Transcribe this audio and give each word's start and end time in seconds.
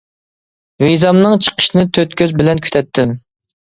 ۋىزامنىڭ 0.85 1.37
چىقىشىنى 1.51 1.87
تۆت 2.01 2.19
كۆز 2.25 2.37
بىلەن 2.43 2.67
كۈتەتتىم. 2.67 3.19